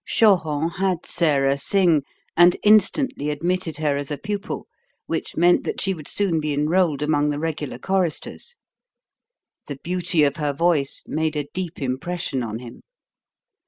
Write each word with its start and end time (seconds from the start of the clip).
Choron 0.07 0.67
had 0.79 1.05
Sarah 1.05 1.59
sing, 1.59 2.01
and 2.35 2.57
instantly 2.63 3.29
admitted 3.29 3.77
her 3.77 3.97
as 3.97 4.09
a 4.09 4.17
pupil, 4.17 4.65
which 5.05 5.37
meant 5.37 5.63
that 5.63 5.79
she 5.79 5.93
would 5.93 6.07
soon 6.07 6.39
be 6.39 6.55
enrolled 6.55 7.03
among 7.03 7.29
the 7.29 7.37
regular 7.37 7.77
choristers. 7.77 8.55
The 9.67 9.77
beauty 9.83 10.23
of 10.23 10.37
her 10.37 10.53
voice 10.53 11.03
made 11.05 11.35
a 11.35 11.47
deep 11.53 11.79
impression 11.79 12.41
on 12.41 12.57
him. 12.57 12.81